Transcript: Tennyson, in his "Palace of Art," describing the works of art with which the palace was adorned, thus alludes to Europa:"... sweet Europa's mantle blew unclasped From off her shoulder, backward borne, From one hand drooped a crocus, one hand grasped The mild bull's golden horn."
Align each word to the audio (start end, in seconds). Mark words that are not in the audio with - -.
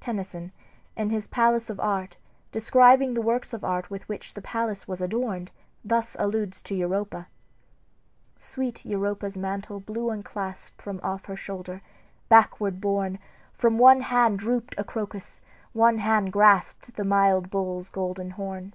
Tennyson, 0.00 0.52
in 0.96 1.10
his 1.10 1.26
"Palace 1.26 1.68
of 1.68 1.78
Art," 1.78 2.16
describing 2.50 3.12
the 3.12 3.20
works 3.20 3.52
of 3.52 3.62
art 3.62 3.90
with 3.90 4.08
which 4.08 4.32
the 4.32 4.40
palace 4.40 4.88
was 4.88 5.02
adorned, 5.02 5.52
thus 5.84 6.16
alludes 6.18 6.62
to 6.62 6.74
Europa:"... 6.74 7.26
sweet 8.38 8.82
Europa's 8.86 9.36
mantle 9.36 9.78
blew 9.78 10.08
unclasped 10.08 10.80
From 10.80 10.98
off 11.02 11.26
her 11.26 11.36
shoulder, 11.36 11.82
backward 12.30 12.80
borne, 12.80 13.18
From 13.52 13.76
one 13.76 14.00
hand 14.00 14.38
drooped 14.38 14.74
a 14.78 14.82
crocus, 14.84 15.42
one 15.74 15.98
hand 15.98 16.32
grasped 16.32 16.96
The 16.96 17.04
mild 17.04 17.50
bull's 17.50 17.90
golden 17.90 18.30
horn." 18.30 18.72